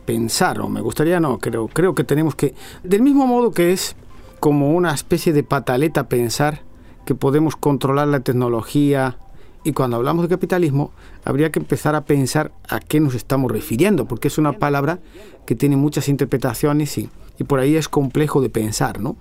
pensar, 0.04 0.60
o 0.60 0.68
me 0.68 0.80
gustaría 0.80 1.20
no, 1.20 1.38
creo, 1.38 1.68
creo 1.68 1.94
que 1.94 2.04
tenemos 2.04 2.34
que, 2.34 2.54
del 2.84 3.02
mismo 3.02 3.26
modo 3.26 3.50
que 3.50 3.72
es 3.72 3.96
como 4.40 4.72
una 4.72 4.94
especie 4.94 5.32
de 5.32 5.42
pataleta 5.42 6.08
pensar 6.08 6.62
que 7.04 7.14
podemos 7.14 7.56
controlar 7.56 8.08
la 8.08 8.20
tecnología, 8.20 9.18
y 9.66 9.72
cuando 9.72 9.96
hablamos 9.96 10.22
de 10.22 10.28
capitalismo, 10.28 10.92
habría 11.24 11.50
que 11.50 11.58
empezar 11.58 11.96
a 11.96 12.04
pensar 12.04 12.52
a 12.68 12.78
qué 12.78 13.00
nos 13.00 13.16
estamos 13.16 13.50
refiriendo, 13.50 14.06
porque 14.06 14.28
es 14.28 14.38
una 14.38 14.52
palabra 14.52 15.00
que 15.44 15.56
tiene 15.56 15.76
muchas 15.76 16.08
interpretaciones 16.08 16.96
y, 16.98 17.08
y 17.36 17.42
por 17.42 17.58
ahí 17.58 17.74
es 17.74 17.88
complejo 17.88 18.40
de 18.40 18.48
pensar, 18.48 19.00
¿no? 19.00 19.16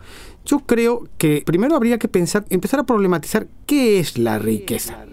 Yo 0.45 0.59
creo 0.59 1.07
que 1.17 1.41
primero 1.43 1.75
habría 1.75 1.97
que 1.97 2.07
pensar, 2.07 2.45
empezar 2.51 2.79
a 2.79 2.83
problematizar 2.83 3.47
qué 3.65 3.97
es 3.97 4.19
la 4.19 4.37
riqueza 4.37 5.03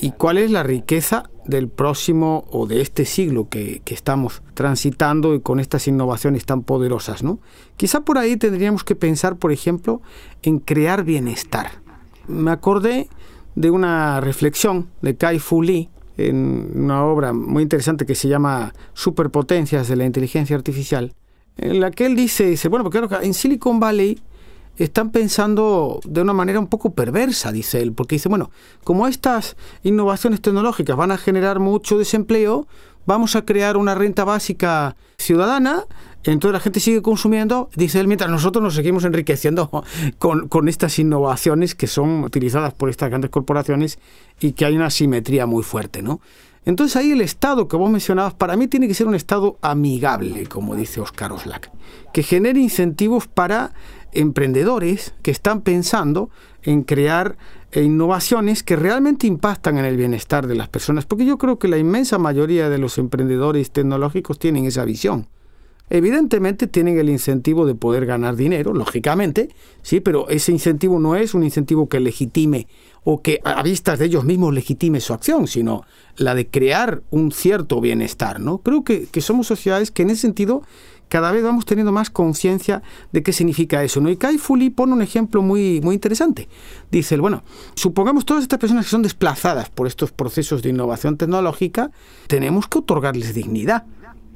y 0.00 0.10
cuál 0.10 0.38
es 0.38 0.50
la 0.50 0.64
riqueza 0.64 1.30
del 1.44 1.68
próximo 1.68 2.44
o 2.50 2.66
de 2.66 2.80
este 2.80 3.04
siglo 3.04 3.48
que, 3.48 3.82
que, 3.84 3.94
estamos 3.94 4.42
transitando 4.54 5.36
y 5.36 5.40
con 5.40 5.60
estas 5.60 5.86
innovaciones 5.86 6.46
tan 6.46 6.62
poderosas, 6.62 7.22
¿no? 7.22 7.38
Quizá 7.76 8.00
por 8.00 8.18
ahí 8.18 8.36
tendríamos 8.36 8.82
que 8.82 8.96
pensar, 8.96 9.36
por 9.36 9.52
ejemplo, 9.52 10.02
en 10.42 10.58
crear 10.58 11.04
bienestar. 11.04 11.80
Me 12.26 12.50
acordé 12.50 13.08
de 13.54 13.70
una 13.70 14.20
reflexión 14.20 14.88
de 15.02 15.16
Kai 15.16 15.38
Fu 15.38 15.62
Lee 15.62 15.88
en 16.16 16.72
una 16.74 17.04
obra 17.04 17.32
muy 17.32 17.62
interesante 17.62 18.06
que 18.06 18.14
se 18.14 18.28
llama 18.28 18.74
Superpotencias 18.94 19.88
de 19.88 19.96
la 19.96 20.04
inteligencia 20.04 20.56
artificial, 20.56 21.14
en 21.56 21.80
la 21.80 21.90
que 21.90 22.06
él 22.06 22.14
dice, 22.14 22.46
dice, 22.46 22.68
bueno, 22.68 22.84
porque 22.84 23.16
en 23.22 23.34
Silicon 23.34 23.80
Valley 23.80 24.20
están 24.76 25.10
pensando 25.10 26.00
de 26.04 26.22
una 26.22 26.32
manera 26.32 26.58
un 26.58 26.66
poco 26.66 26.94
perversa, 26.94 27.52
dice 27.52 27.80
él, 27.80 27.92
porque 27.92 28.16
dice, 28.16 28.28
bueno, 28.28 28.50
como 28.84 29.06
estas 29.06 29.56
innovaciones 29.82 30.40
tecnológicas 30.40 30.96
van 30.96 31.10
a 31.10 31.18
generar 31.18 31.58
mucho 31.58 31.98
desempleo, 31.98 32.66
vamos 33.06 33.36
a 33.36 33.44
crear 33.44 33.76
una 33.76 33.94
renta 33.94 34.24
básica 34.24 34.96
ciudadana, 35.18 35.84
entonces 36.24 36.52
la 36.52 36.60
gente 36.60 36.80
sigue 36.80 37.00
consumiendo, 37.00 37.70
dice 37.74 37.98
él, 37.98 38.06
mientras 38.06 38.30
nosotros 38.30 38.62
nos 38.62 38.74
seguimos 38.74 39.04
enriqueciendo 39.04 39.70
con, 40.18 40.68
estas 40.68 40.98
innovaciones 40.98 41.74
que 41.74 41.86
son 41.86 42.24
utilizadas 42.24 42.74
por 42.74 42.90
estas 42.90 43.08
grandes 43.08 43.30
corporaciones 43.30 43.98
y 44.40 44.52
que 44.52 44.66
hay 44.66 44.76
una 44.76 44.90
simetría 44.90 45.46
muy 45.46 45.62
fuerte, 45.62 46.02
¿no? 46.02 46.20
Entonces 46.64 46.96
ahí 46.96 47.12
el 47.12 47.22
Estado 47.22 47.68
que 47.68 47.76
vos 47.76 47.90
mencionabas, 47.90 48.34
para 48.34 48.56
mí 48.56 48.68
tiene 48.68 48.86
que 48.86 48.94
ser 48.94 49.06
un 49.06 49.14
Estado 49.14 49.58
amigable, 49.62 50.46
como 50.46 50.76
dice 50.76 51.00
Oscar 51.00 51.32
Oslak, 51.32 51.70
que 52.12 52.22
genere 52.22 52.60
incentivos 52.60 53.26
para 53.26 53.72
emprendedores 54.12 55.14
que 55.22 55.30
están 55.30 55.62
pensando 55.62 56.30
en 56.62 56.82
crear 56.82 57.38
e 57.72 57.82
innovaciones 57.82 58.62
que 58.62 58.76
realmente 58.76 59.26
impactan 59.26 59.78
en 59.78 59.84
el 59.84 59.96
bienestar 59.96 60.46
de 60.46 60.56
las 60.56 60.68
personas, 60.68 61.06
porque 61.06 61.24
yo 61.24 61.38
creo 61.38 61.58
que 61.58 61.68
la 61.68 61.78
inmensa 61.78 62.18
mayoría 62.18 62.68
de 62.68 62.78
los 62.78 62.98
emprendedores 62.98 63.70
tecnológicos 63.70 64.38
tienen 64.38 64.64
esa 64.64 64.84
visión. 64.84 65.28
Evidentemente 65.88 66.68
tienen 66.68 66.98
el 66.98 67.08
incentivo 67.08 67.66
de 67.66 67.74
poder 67.74 68.06
ganar 68.06 68.36
dinero, 68.36 68.72
lógicamente, 68.74 69.48
sí, 69.82 70.00
pero 70.00 70.28
ese 70.28 70.52
incentivo 70.52 71.00
no 71.00 71.16
es 71.16 71.34
un 71.34 71.42
incentivo 71.42 71.88
que 71.88 71.98
legitime 71.98 72.68
o 73.04 73.22
que 73.22 73.40
a 73.44 73.62
vistas 73.62 73.98
de 73.98 74.06
ellos 74.06 74.24
mismos 74.24 74.52
legitime 74.54 75.00
su 75.00 75.12
acción, 75.12 75.46
sino 75.46 75.84
la 76.16 76.34
de 76.34 76.48
crear 76.48 77.02
un 77.10 77.32
cierto 77.32 77.80
bienestar, 77.80 78.40
¿no? 78.40 78.58
Creo 78.58 78.84
que, 78.84 79.06
que 79.06 79.20
somos 79.20 79.46
sociedades 79.46 79.90
que 79.90 80.02
en 80.02 80.10
ese 80.10 80.22
sentido 80.22 80.62
cada 81.10 81.32
vez 81.32 81.42
vamos 81.42 81.66
teniendo 81.66 81.92
más 81.92 82.08
conciencia 82.08 82.82
de 83.12 83.22
qué 83.22 83.32
significa 83.32 83.82
eso. 83.82 84.00
¿no? 84.00 84.08
Y 84.08 84.16
Kai 84.16 84.38
Fuli 84.38 84.70
pone 84.70 84.94
un 84.94 85.02
ejemplo 85.02 85.42
muy, 85.42 85.80
muy 85.82 85.96
interesante. 85.96 86.48
Dice, 86.90 87.18
bueno, 87.18 87.42
supongamos 87.74 88.24
todas 88.24 88.44
estas 88.44 88.60
personas 88.60 88.86
que 88.86 88.92
son 88.92 89.02
desplazadas 89.02 89.68
por 89.68 89.88
estos 89.88 90.12
procesos 90.12 90.62
de 90.62 90.70
innovación 90.70 91.18
tecnológica, 91.18 91.90
tenemos 92.28 92.68
que 92.68 92.78
otorgarles 92.78 93.34
dignidad. 93.34 93.84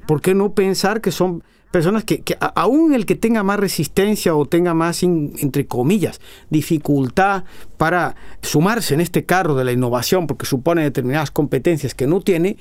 ¿Por 0.07 0.21
qué 0.21 0.35
no 0.35 0.53
pensar 0.53 1.01
que 1.01 1.13
son 1.13 1.45
personas 1.75 2.05
que, 2.05 2.21
que 2.21 2.37
aún 2.39 2.95
el 2.95 3.05
que 3.05 3.17
tenga 3.17 3.43
más 3.43 3.59
resistencia 3.59 4.37
o 4.37 4.47
tenga 4.47 4.75
más, 4.75 5.03
entre 5.03 5.67
comillas, 5.67 6.21
dificultad 6.49 7.43
para 7.79 8.15
sumarse 8.43 8.95
en 8.95 9.01
este 9.01 9.25
carro 9.25 9.57
de 9.57 9.65
la 9.65 9.73
innovación 9.73 10.29
porque 10.29 10.47
supone 10.47 10.85
determinadas 10.85 11.33
competencias 11.33 11.93
que 11.93 12.07
no 12.07 12.21
tiene, 12.21 12.59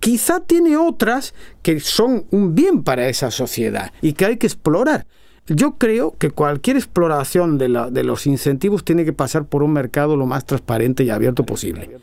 quizá 0.00 0.40
tiene 0.40 0.78
otras 0.78 1.34
que 1.60 1.78
son 1.78 2.24
un 2.30 2.54
bien 2.54 2.84
para 2.84 3.06
esa 3.06 3.30
sociedad 3.30 3.92
y 4.00 4.14
que 4.14 4.24
hay 4.24 4.38
que 4.38 4.46
explorar. 4.46 5.06
Yo 5.46 5.74
creo 5.76 6.16
que 6.16 6.30
cualquier 6.30 6.78
exploración 6.78 7.58
de, 7.58 7.68
de, 7.90 8.02
los 8.02 8.26
incentivos 8.26 8.82
tiene 8.82 9.04
que 9.04 9.12
pasar 9.12 9.44
por 9.44 9.62
un 9.62 9.74
mercado 9.74 10.16
lo 10.16 10.24
más 10.24 10.46
transparente 10.46 11.04
y 11.04 11.10
abierto 11.10 11.44
posible. 11.44 11.98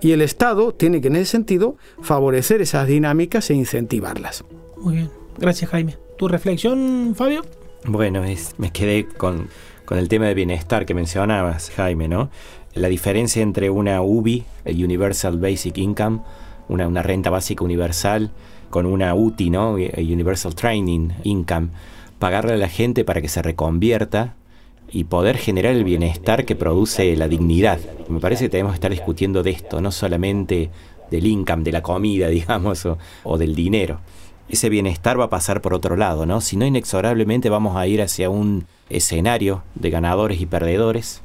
Y 0.00 0.12
el 0.12 0.22
Estado 0.22 0.72
tiene 0.72 1.02
que, 1.02 1.08
en 1.08 1.16
ese 1.16 1.32
sentido, 1.32 1.76
favorecer 2.00 2.62
esas 2.62 2.88
dinámicas 2.88 3.50
e 3.50 3.54
incentivarlas. 3.54 4.46
Muy 4.78 4.94
bien. 4.94 5.25
Gracias, 5.38 5.70
Jaime. 5.70 5.96
¿Tu 6.16 6.28
reflexión, 6.28 7.14
Fabio? 7.14 7.42
Bueno, 7.84 8.24
es, 8.24 8.54
me 8.58 8.70
quedé 8.70 9.06
con, 9.06 9.48
con 9.84 9.98
el 9.98 10.08
tema 10.08 10.26
de 10.26 10.34
bienestar 10.34 10.86
que 10.86 10.94
mencionabas, 10.94 11.70
Jaime, 11.70 12.08
¿no? 12.08 12.30
La 12.74 12.88
diferencia 12.88 13.42
entre 13.42 13.70
una 13.70 14.02
UBI, 14.02 14.44
el 14.64 14.82
Universal 14.82 15.38
Basic 15.38 15.76
Income, 15.78 16.20
una, 16.68 16.88
una 16.88 17.02
renta 17.02 17.30
básica 17.30 17.64
universal 17.64 18.30
con 18.70 18.86
una 18.86 19.14
UTI, 19.14 19.50
¿no? 19.50 19.72
Universal 19.72 20.54
Training 20.54 21.10
Income, 21.24 21.68
pagarle 22.18 22.54
a 22.54 22.56
la 22.56 22.68
gente 22.68 23.04
para 23.04 23.20
que 23.20 23.28
se 23.28 23.42
reconvierta 23.42 24.34
y 24.90 25.04
poder 25.04 25.36
generar 25.36 25.74
el 25.74 25.84
bienestar 25.84 26.44
que 26.44 26.56
produce 26.56 27.14
la 27.16 27.28
dignidad. 27.28 27.78
Me 28.08 28.20
parece 28.20 28.44
que 28.44 28.50
tenemos 28.50 28.72
que 28.72 28.76
estar 28.76 28.90
discutiendo 28.90 29.42
de 29.42 29.50
esto, 29.50 29.80
no 29.80 29.92
solamente 29.92 30.70
del 31.10 31.26
income, 31.26 31.62
de 31.62 31.72
la 31.72 31.82
comida, 31.82 32.28
digamos, 32.30 32.86
o, 32.86 32.98
o 33.24 33.38
del 33.38 33.54
dinero. 33.54 34.00
Ese 34.48 34.68
bienestar 34.68 35.18
va 35.18 35.24
a 35.24 35.30
pasar 35.30 35.60
por 35.60 35.74
otro 35.74 35.96
lado, 35.96 36.26
¿no? 36.26 36.40
Si 36.40 36.56
no, 36.56 36.64
inexorablemente 36.64 37.50
vamos 37.50 37.76
a 37.76 37.86
ir 37.86 38.00
hacia 38.00 38.30
un 38.30 38.66
escenario 38.88 39.62
de 39.74 39.90
ganadores 39.90 40.40
y 40.40 40.46
perdedores, 40.46 41.22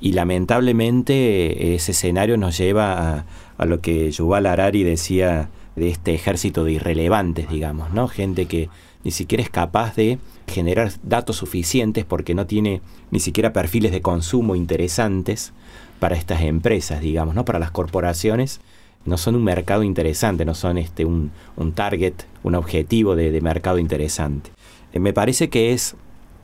y 0.00 0.12
lamentablemente 0.12 1.74
ese 1.74 1.92
escenario 1.92 2.36
nos 2.36 2.58
lleva 2.58 3.24
a, 3.56 3.64
lo 3.64 3.80
que 3.80 4.10
Yuval 4.10 4.46
Harari 4.46 4.82
decía 4.84 5.48
de 5.74 5.88
este 5.88 6.14
ejército 6.14 6.64
de 6.64 6.72
irrelevantes, 6.72 7.48
digamos, 7.48 7.92
¿no? 7.92 8.08
Gente 8.08 8.46
que 8.46 8.68
ni 9.04 9.10
siquiera 9.10 9.42
es 9.42 9.50
capaz 9.50 9.94
de 9.94 10.18
generar 10.46 10.92
datos 11.02 11.36
suficientes 11.36 12.04
porque 12.04 12.34
no 12.34 12.46
tiene 12.46 12.82
ni 13.10 13.20
siquiera 13.20 13.52
perfiles 13.52 13.92
de 13.92 14.02
consumo 14.02 14.56
interesantes 14.56 15.52
para 16.00 16.16
estas 16.16 16.42
empresas, 16.42 17.00
digamos, 17.00 17.34
¿no? 17.34 17.44
Para 17.44 17.58
las 17.58 17.70
corporaciones 17.70 18.60
no 19.06 19.16
son 19.18 19.36
un 19.36 19.44
mercado 19.44 19.82
interesante, 19.82 20.44
no 20.44 20.54
son 20.54 20.78
este 20.78 21.04
un, 21.04 21.30
un 21.56 21.72
target, 21.72 22.14
un 22.42 22.54
objetivo 22.54 23.16
de, 23.16 23.30
de 23.30 23.40
mercado 23.40 23.78
interesante. 23.78 24.50
Eh, 24.92 24.98
me 24.98 25.12
parece 25.12 25.48
que 25.48 25.72
es, 25.72 25.96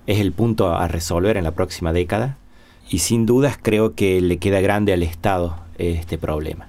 es 0.06 0.20
el 0.20 0.32
punto 0.32 0.74
a 0.74 0.88
resolver 0.88 1.36
en 1.36 1.44
la 1.44 1.52
próxima 1.52 1.92
década 1.92 2.38
y 2.90 2.98
sin 2.98 3.26
dudas 3.26 3.58
creo 3.60 3.94
que 3.94 4.20
le 4.20 4.38
queda 4.38 4.60
grande 4.60 4.92
al 4.92 5.02
Estado 5.02 5.56
este 5.78 6.18
problema. 6.18 6.68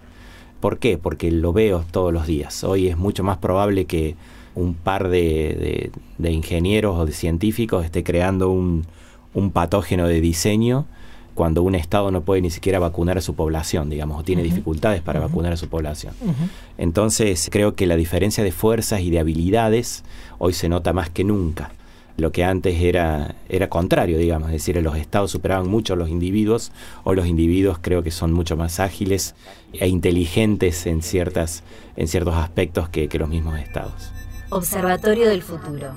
¿Por 0.59 0.79
qué? 0.79 0.97
Porque 0.97 1.29
lo 1.31 1.51
veo 1.51 1.83
todos 1.91 2.13
los 2.13 2.25
días. 2.25 2.63
Hoy 2.63 2.87
es 2.87 2.97
mucho 2.97 3.23
más 3.23 3.37
probable 3.37 3.85
que 3.85 4.15
un 4.55 4.75
par 4.75 5.09
de, 5.09 5.19
de, 5.19 5.91
de 6.17 6.31
ingenieros 6.31 6.97
o 6.97 7.05
de 7.05 7.11
científicos 7.11 7.83
esté 7.83 8.03
creando 8.03 8.49
un, 8.49 8.85
un, 9.33 9.51
patógeno 9.51 10.07
de 10.07 10.21
diseño 10.21 10.85
cuando 11.33 11.63
un 11.63 11.75
Estado 11.75 12.11
no 12.11 12.21
puede 12.21 12.41
ni 12.41 12.49
siquiera 12.49 12.79
vacunar 12.79 13.17
a 13.17 13.21
su 13.21 13.33
población, 13.35 13.89
digamos, 13.89 14.19
o 14.19 14.23
tiene 14.23 14.41
uh 14.41 14.45
-huh. 14.45 14.49
dificultades 14.49 15.01
para 15.01 15.19
uh 15.19 15.25
-huh. 15.25 15.27
vacunar 15.29 15.53
a 15.53 15.57
su 15.57 15.67
población. 15.67 16.13
Uh 16.21 16.29
-huh. 16.29 16.49
Entonces 16.77 17.49
creo 17.51 17.75
que 17.75 17.87
la 17.87 17.95
diferencia 17.95 18.43
de 18.43 18.51
fuerzas 18.51 19.01
y 19.01 19.09
de 19.09 19.19
habilidades 19.19 20.03
hoy 20.37 20.53
se 20.53 20.69
nota 20.69 20.93
más 20.93 21.09
que 21.09 21.23
nunca. 21.23 21.71
lo 22.17 22.31
que 22.31 22.43
antes 22.43 22.79
era, 22.81 23.35
era 23.49 23.69
contrario, 23.69 24.17
digamos, 24.17 24.49
es 24.49 24.53
decir, 24.53 24.81
los 24.83 24.97
estados 24.97 25.31
superaban 25.31 25.67
mucho 25.67 25.93
a 25.93 25.95
los 25.95 26.09
individuos, 26.09 26.71
o 27.03 27.13
los 27.13 27.25
individuos 27.25 27.79
creo 27.81 28.03
que 28.03 28.11
son 28.11 28.31
mucho 28.33 28.55
más 28.55 28.79
ágiles 28.79 29.33
e 29.73 29.87
inteligentes 29.87 30.85
en, 30.85 31.01
ciertas, 31.01 31.63
en 31.95 32.07
ciertos 32.07 32.35
aspectos 32.35 32.87
que, 32.89 33.07
que 33.07 33.17
los 33.17 33.29
mismos 33.29 33.59
estados. 33.59 34.11
Observatorio 34.49 35.27
del 35.27 35.41
futuro. 35.41 35.93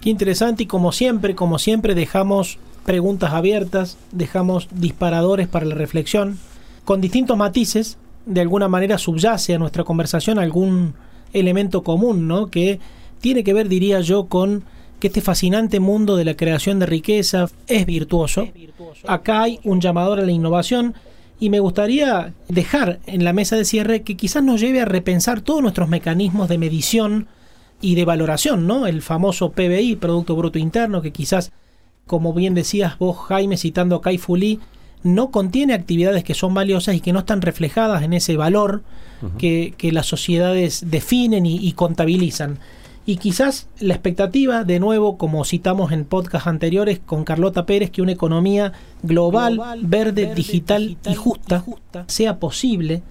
Qué 0.00 0.10
interesante 0.10 0.62
y 0.62 0.66
como 0.66 0.90
siempre, 0.90 1.34
como 1.34 1.58
siempre 1.58 1.94
dejamos 1.94 2.58
preguntas 2.84 3.32
abiertas, 3.32 3.96
dejamos 4.10 4.68
disparadores 4.72 5.48
para 5.48 5.66
la 5.66 5.74
reflexión, 5.74 6.38
con 6.84 7.00
distintos 7.00 7.36
matices, 7.36 7.98
de 8.26 8.40
alguna 8.40 8.68
manera 8.68 8.98
subyace 8.98 9.54
a 9.54 9.58
nuestra 9.58 9.84
conversación 9.84 10.38
algún 10.38 10.94
elemento 11.32 11.82
común, 11.82 12.28
¿no? 12.28 12.48
Que 12.48 12.80
tiene 13.20 13.44
que 13.44 13.54
ver, 13.54 13.68
diría 13.68 14.00
yo, 14.00 14.26
con 14.26 14.64
que 15.00 15.08
este 15.08 15.20
fascinante 15.20 15.80
mundo 15.80 16.16
de 16.16 16.24
la 16.24 16.36
creación 16.36 16.78
de 16.78 16.86
riqueza 16.86 17.48
es 17.66 17.86
virtuoso. 17.86 18.46
Acá 19.06 19.42
hay 19.42 19.58
un 19.64 19.80
llamador 19.80 20.20
a 20.20 20.24
la 20.24 20.30
innovación 20.30 20.94
y 21.40 21.50
me 21.50 21.58
gustaría 21.58 22.34
dejar 22.48 23.00
en 23.06 23.24
la 23.24 23.32
mesa 23.32 23.56
de 23.56 23.64
cierre 23.64 24.02
que 24.02 24.16
quizás 24.16 24.44
nos 24.44 24.60
lleve 24.60 24.80
a 24.80 24.84
repensar 24.84 25.40
todos 25.40 25.60
nuestros 25.60 25.88
mecanismos 25.88 26.48
de 26.48 26.58
medición 26.58 27.26
y 27.80 27.96
de 27.96 28.04
valoración, 28.04 28.68
¿no? 28.68 28.86
El 28.86 29.02
famoso 29.02 29.50
PBI, 29.50 29.96
Producto 29.96 30.36
Bruto 30.36 30.60
Interno, 30.60 31.02
que 31.02 31.10
quizás, 31.10 31.50
como 32.06 32.32
bien 32.32 32.54
decías 32.54 32.98
vos, 32.98 33.16
Jaime, 33.28 33.56
citando 33.56 33.96
a 33.96 34.02
Kai 34.02 34.18
Fu 34.18 34.36
Lee, 34.36 34.60
no 35.02 35.30
contiene 35.30 35.74
actividades 35.74 36.24
que 36.24 36.34
son 36.34 36.54
valiosas 36.54 36.94
y 36.94 37.00
que 37.00 37.12
no 37.12 37.20
están 37.20 37.42
reflejadas 37.42 38.02
en 38.02 38.12
ese 38.12 38.36
valor 38.36 38.82
que, 39.38 39.74
las 39.92 40.06
sociedades 40.06 40.90
definen 40.90 41.46
y, 41.46 41.72
contabilizan. 41.72 42.58
Y 43.04 43.16
quizás 43.16 43.68
la 43.80 43.94
expectativa, 43.94 44.62
de 44.62 44.78
nuevo, 44.78 45.18
como 45.18 45.44
citamos 45.44 45.90
en 45.90 46.04
podcast 46.04 46.46
anteriores 46.46 47.00
con 47.04 47.24
Carlota 47.24 47.66
Pérez, 47.66 47.90
que 47.90 48.02
una 48.02 48.12
economía 48.12 48.72
global, 49.02 49.60
verde, 49.82 50.34
digital, 50.34 50.96
y 51.04 51.14
justa, 51.14 51.64
sea 52.06 52.38
posible, 52.38 53.02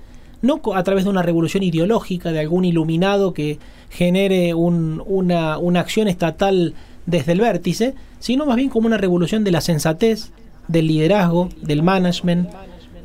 no 0.41 0.61
a 0.73 0.83
través 0.83 1.03
de 1.03 1.09
una 1.09 1.23
revolución 1.23 1.63
ideológica, 1.63 2.31
de 2.31 2.39
algún 2.39 2.63
iluminado 2.63 3.33
que 3.33 3.59
genere 3.89 4.53
una, 4.53 5.57
una 5.57 5.79
acción 5.81 6.07
estatal 6.07 6.73
desde 7.05 7.31
el 7.33 7.41
vértice, 7.41 7.95
sino 8.19 8.45
más 8.45 8.55
bien 8.55 8.69
como 8.69 8.87
una 8.87 8.97
revolución 8.97 9.43
de 9.43 9.51
la 9.51 9.61
sensatez, 9.61 10.31
del 10.67 10.87
liderazgo, 10.87 11.49
del 11.61 11.83
management, 11.83 12.49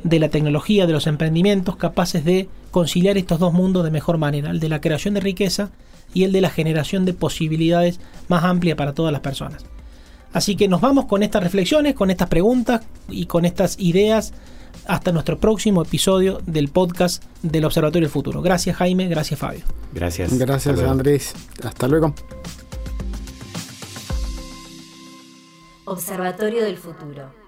de 0.03 0.19
la 0.19 0.29
tecnología, 0.29 0.87
de 0.87 0.93
los 0.93 1.07
emprendimientos 1.07 1.75
capaces 1.75 2.23
de 2.23 2.49
conciliar 2.71 3.17
estos 3.17 3.39
dos 3.39 3.53
mundos 3.53 3.83
de 3.83 3.91
mejor 3.91 4.17
manera, 4.17 4.51
el 4.51 4.59
de 4.59 4.69
la 4.69 4.81
creación 4.81 5.13
de 5.13 5.19
riqueza 5.19 5.71
y 6.13 6.23
el 6.23 6.31
de 6.31 6.41
la 6.41 6.49
generación 6.49 7.05
de 7.05 7.13
posibilidades 7.13 7.99
más 8.27 8.43
amplia 8.43 8.75
para 8.75 8.93
todas 8.93 9.11
las 9.11 9.21
personas. 9.21 9.65
Así 10.33 10.55
que 10.55 10.67
nos 10.67 10.81
vamos 10.81 11.05
con 11.05 11.23
estas 11.23 11.43
reflexiones, 11.43 11.95
con 11.95 12.11
estas 12.11 12.27
preguntas 12.27 12.81
y 13.09 13.25
con 13.25 13.45
estas 13.45 13.79
ideas 13.79 14.33
hasta 14.85 15.11
nuestro 15.11 15.39
próximo 15.39 15.81
episodio 15.81 16.41
del 16.45 16.69
podcast 16.69 17.23
del 17.41 17.65
Observatorio 17.65 18.05
del 18.05 18.11
Futuro. 18.11 18.41
Gracias 18.41 18.75
Jaime, 18.75 19.07
gracias 19.07 19.39
Fabio. 19.39 19.63
Gracias. 19.93 20.37
Gracias 20.37 20.79
Andrés. 20.79 21.33
Hasta 21.63 21.87
luego. 21.87 22.13
Observatorio 25.89 26.65
del 26.65 26.75
Futuro. 26.75 27.46